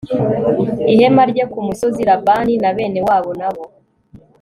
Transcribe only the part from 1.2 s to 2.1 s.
rye ku musozi